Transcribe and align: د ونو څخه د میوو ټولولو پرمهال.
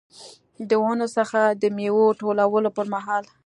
د 0.69 0.71
ونو 0.83 1.07
څخه 1.17 1.39
د 1.61 1.63
میوو 1.75 2.17
ټولولو 2.19 2.69
پرمهال. 2.77 3.23